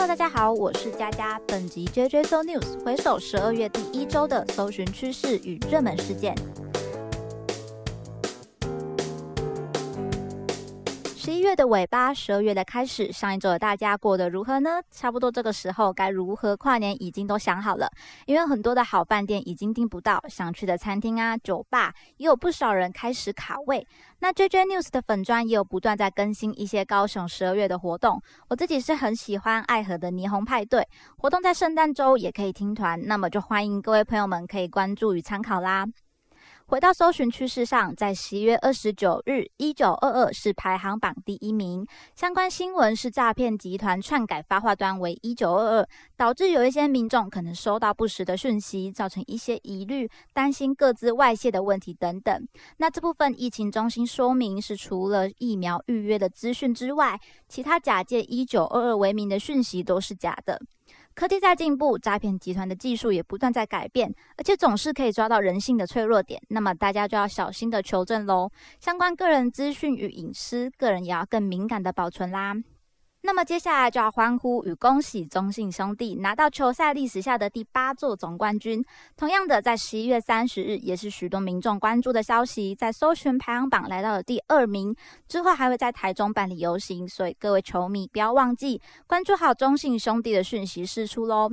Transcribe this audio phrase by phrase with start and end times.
[0.00, 1.40] Hello，大家好，我是佳佳。
[1.48, 6.36] 本集 JJ So News 回首十二月第一周的搜寻趋势与热门事件。
[11.28, 14.80] 十一月的尾巴，十二月的开始，上一周的大家过得如何呢？
[14.90, 17.86] 差不多这个时候该如何跨年已经都想好了，
[18.24, 23.86] 因为很多的好饭店已经订不到，想去的餐厅啊、酒吧也有不少人开始卡位。
[24.20, 30.82] 那 JJ News 的粉砖也有不断在更新一些高雄十二月的活动，我自己是很喜欢爱河的霓虹派对
[31.18, 35.84] 活动，在圣诞周也可以听团，那么就欢迎各位朋友们可以关注与参考啦。
[36.68, 41.86] 回到搜寻趋势上，在十一月二十九日，一九二二是排行榜第一名。
[42.14, 52.46] 相关新闻是诈骗集团篡改发话端为一九二二，导致有一些民众可能收到不实的讯息，造成一些疑虑，担心各自外泄的问题等等。
[52.76, 60.60] 那这部分疫情中心说明是，除了疫苗预约的资讯之外，其他假借一九二二为名的讯息都是假的。
[61.18, 66.40] 科技在进步，诈骗集团的技术也不断在改变，而且总是可以抓到人性的脆弱点。
[66.50, 68.48] 那么大家就要小心的求证喽。
[68.78, 72.54] 相关个人资讯与隐私，个人也要更敏感的保存啦。
[73.28, 78.82] 那么接下来就要欢呼与恭喜中信兄弟拿到球赛历史下的第八座总冠军。
[79.18, 84.96] 同样的，在十一月三十日，也是许多民众关注的消息，在搜寻排行榜来到了第二名。
[85.28, 91.50] 之后还会在台中办理游行，所以各位球迷不要忘记关注好中信兄弟的讯息释出喽。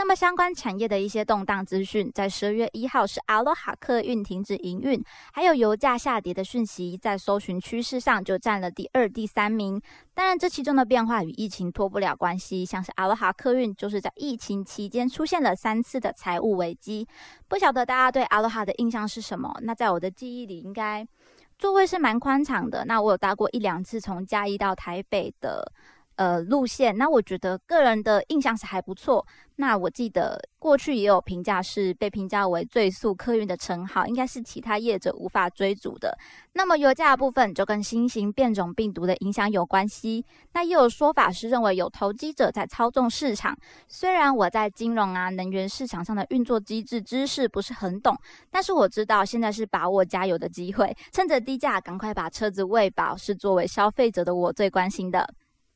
[0.00, 4.98] 那么相关产业的一些动荡资讯，在十二月一号是阿罗哈客运停止营运，
[5.30, 9.78] 还有油价下跌的讯息，在搜寻趋势上就占了第二、第三名。
[10.14, 17.06] 当然，这其中的变化与疫情脱不了关系，像是阿罗哈客运就是在疫情期间出现了三次的财务危机。
[17.46, 19.54] 不晓得大家对阿罗哈的印象是什么？
[19.64, 21.06] 那在我的记忆里，应该
[21.58, 22.86] 座位是蛮宽敞的。
[22.86, 25.70] 那我有搭过一两次从嘉义到台北的。
[26.20, 29.26] 呃，路线那我觉得个人的印象是还不错。
[29.56, 36.14] 那我记得过去也有评价是被评价为最速客运的称号，应该是其他业者无法追逐的。
[36.52, 40.22] 那么油价部分就跟新型变种病毒的影响有关系。
[40.52, 43.56] 那也有说法是认为有投机者在操纵市场。
[43.88, 48.14] 虽然我在金融啊、能源市场上的运作机制知识不是很懂，
[48.50, 55.26] 但是我知道现在是把握加油的机会，趁着低价赶快把车子喂饱，是作为消费者的我最关心的。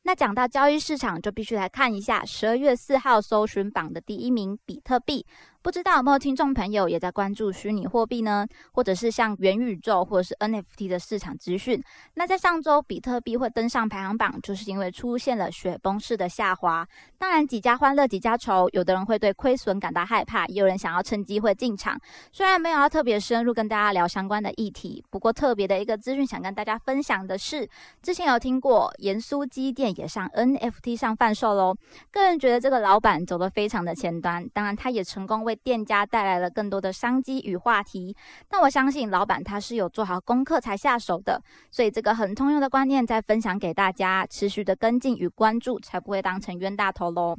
[0.06, 5.26] 那讲到交易市场，就必须来看一下十二月四号搜寻榜的第一名比特币。
[5.64, 8.46] 不知道有没有听众朋友也在关注虚拟货币呢？
[8.72, 11.82] 或者是像元宇宙或者是 NFT 的市场资讯？
[12.12, 16.86] 那在上周，比特币会登上排行榜，就是因为出现了雪崩式的下滑。
[17.16, 21.98] 当然，几家欢乐几家愁，有的人会对亏损感到害怕，也有人想要趁机会进场。
[22.30, 27.66] 虽然没有要特别深入跟大家聊相关的议题，不过特别的一个资讯想跟大家分享的是，
[28.02, 31.74] 之前有听过盐酥鸡店也上 NFT 上贩售喽。
[32.10, 38.16] 个人觉得这个老板走得非常的前端，当然他也成功为店家带来了更多的商机与话题，
[38.48, 47.36] 但我相信老板他是有做好功课才下手的，所以这个很通用的观念再分享给大家，持续的跟进与关注，才不会当成冤大头喽。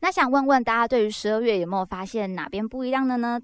[0.00, 3.40] 那想问问大家，对于十二月有没有发现哪边不一样的呢？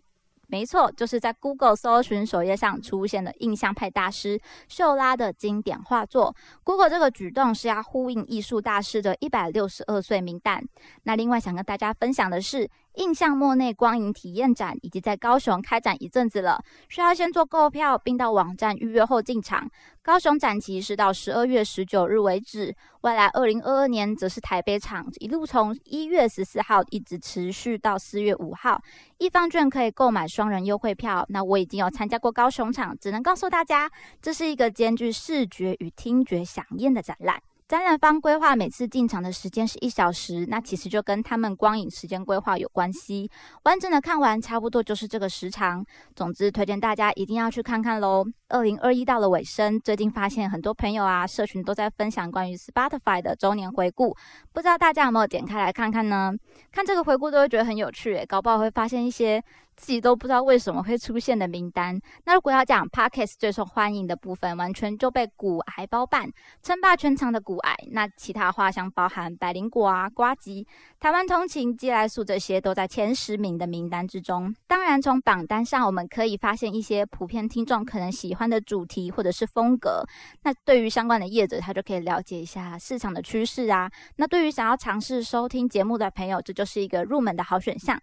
[0.47, 6.35] 没错，就是在 Google 搜寻首页上出现了印象派大师秀拉的经典画作。
[6.65, 10.61] Google 这个举动是要呼应艺术大师的一百六十二岁名单。
[11.05, 12.69] 那另外想跟大家分享的是。
[12.95, 19.71] 印象莫内光影体验展已经在高雄开展一阵子了，需要先做购票，并到网站预约后进场。
[20.03, 28.81] 高雄展期是到十二月十九日为止，未来二零二二年则是台北场，一路从一月十四号一直持续到四月五号。
[29.19, 31.25] 一方券可以购买双人优惠票。
[31.29, 33.91] 那我已经有参加过高雄场，只能告诉大家，
[34.21, 37.41] 这是一个兼具视觉与听觉响应的展览。
[37.71, 43.31] 展览方规划每次进场的时间是一小时，那其实就跟他们光影时间规划有关系。
[43.63, 45.87] 完整的看完差不多就是这个时长。
[46.17, 48.25] 总之，推荐大家一定要去看看喽。
[48.51, 54.15] 二零二一到了尾声，最近发现很多朋友啊，社群都在分享关于 Spotify 的周年回顾，
[54.53, 56.33] 不知道大家有没有点开来看看呢？
[56.73, 59.43] 看这个回顾都会觉得很有趣，搞不好会发现一些。
[59.77, 61.99] 自己都不知道为什么会出现的名单。
[62.27, 66.29] 那如果要讲 Podcast 最受欢迎的部分，完全就被骨癌包办，
[66.63, 67.75] 称霸全场的骨癌。
[67.93, 70.67] 那其他花香包含百灵果啊、瓜吉、
[70.99, 74.55] 台湾通勤、寄来素这些都在前十名的名单之中。
[74.67, 80.05] 当然，从榜单上我们可以发现一些普遍听众可能喜欢的主题或者是风格。
[80.45, 83.91] 那对于相关的业者，他就可以了解一下市场的趋势啊。
[84.17, 88.01] 那对于想要尝试收听节目的朋友，这就是一个入门的好选项。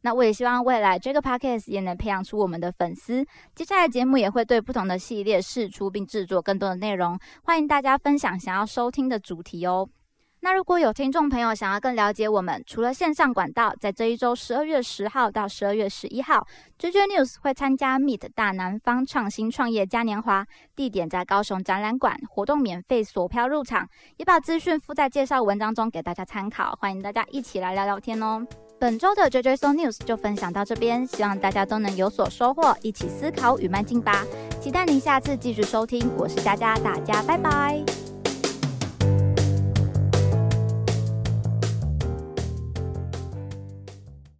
[0.00, 3.22] 那我也希望未来这个 podcast 也能培养出我们的粉丝。
[3.54, 9.86] 接下来节目也会对不同的系列试出并制作更多的内容，欢迎大家分享想要收听的主题哦。
[10.46, 16.46] 那如果有听众朋友想要更了解我们，除了线上管道，在这一周十二月十号到十二月十一号
[16.78, 20.46] ，JJ News 会参加 Meet 大南方创新创业嘉年华，
[20.76, 23.88] 地点在高雄展览馆，活动免费锁票入场，
[24.18, 28.46] 也把资讯附在介绍文章中给大家参考，欢迎大家一起来聊聊天哦。
[28.78, 34.24] 本周的 JJ So News 就分享到这边，希望大家都能有所收获，一起思考与迈进吧。
[34.60, 38.05] 期待您下次继续收听，我是佳佳，大家拜拜。